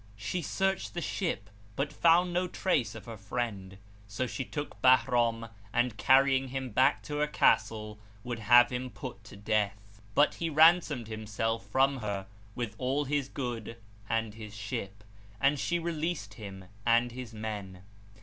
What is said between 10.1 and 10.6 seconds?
but he